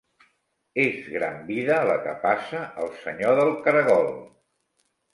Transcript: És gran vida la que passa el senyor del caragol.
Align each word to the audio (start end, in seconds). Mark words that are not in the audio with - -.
És 0.83 1.11
gran 1.17 1.37
vida 1.51 1.77
la 1.91 1.99
que 2.07 2.17
passa 2.25 2.65
el 2.87 2.93
senyor 3.05 3.39
del 3.41 3.57
caragol. 3.69 4.15